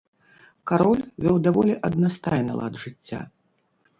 Кароль 0.71 1.03
вёў 1.25 1.35
даволі 1.49 1.75
аднастайны 1.89 2.57
лад 2.61 2.81
жыцця. 2.85 3.21